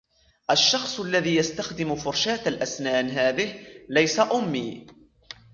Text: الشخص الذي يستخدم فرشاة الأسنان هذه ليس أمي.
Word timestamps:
الشخص 0.51 0.99
الذي 0.99 1.35
يستخدم 1.35 1.95
فرشاة 1.95 2.47
الأسنان 2.47 3.09
هذه 3.09 3.65
ليس 3.89 4.19
أمي. 4.19 4.87